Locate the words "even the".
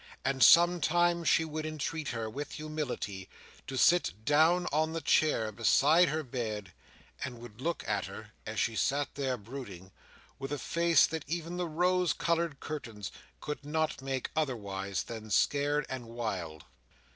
11.27-11.67